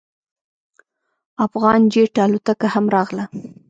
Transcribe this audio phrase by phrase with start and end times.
[1.45, 3.25] افغان جیټ الوتکه هم راغله.